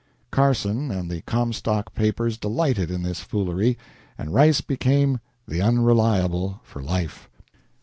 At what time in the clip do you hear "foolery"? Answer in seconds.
3.19-3.77